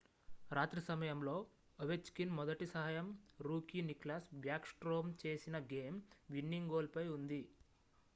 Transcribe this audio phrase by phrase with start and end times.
[0.51, 1.35] రాత్రి సమయంలో
[1.79, 3.07] ఒవెచ్కిన్ మొదటి సహాయం
[3.39, 7.41] రూకీ నిక్లాస్ బ్యాక్ స్ట్రోమ్ చేసిన గేమ్-విన్నింగ్ గోల్ పై ఉంది